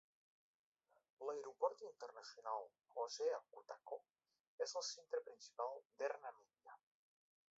[1.27, 2.65] "L'aeroport internacional
[3.03, 4.01] Hosea Kutako"
[4.67, 6.79] és el centre principal d'Air Namibia.